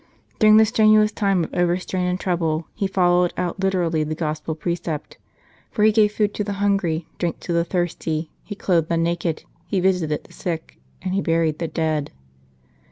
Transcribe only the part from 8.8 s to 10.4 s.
the naked, he visited the